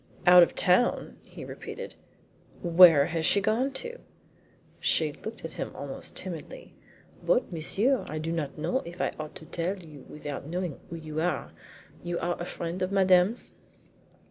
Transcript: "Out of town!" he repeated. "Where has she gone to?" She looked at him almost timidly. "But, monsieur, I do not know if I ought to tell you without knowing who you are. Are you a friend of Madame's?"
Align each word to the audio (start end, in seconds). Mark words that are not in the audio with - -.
"Out 0.25 0.41
of 0.41 0.55
town!" 0.55 1.17
he 1.21 1.45
repeated. 1.45 1.93
"Where 2.63 3.05
has 3.05 3.23
she 3.23 3.39
gone 3.39 3.71
to?" 3.73 3.99
She 4.79 5.13
looked 5.13 5.45
at 5.45 5.51
him 5.53 5.75
almost 5.75 6.15
timidly. 6.15 6.73
"But, 7.23 7.53
monsieur, 7.53 8.03
I 8.09 8.17
do 8.17 8.31
not 8.31 8.57
know 8.57 8.79
if 8.79 8.99
I 8.99 9.11
ought 9.19 9.35
to 9.35 9.45
tell 9.45 9.77
you 9.77 10.03
without 10.09 10.47
knowing 10.47 10.79
who 10.89 10.95
you 10.95 11.21
are. 11.21 11.51
Are 11.51 11.53
you 12.01 12.17
a 12.17 12.45
friend 12.45 12.81
of 12.81 12.91
Madame's?" 12.91 13.53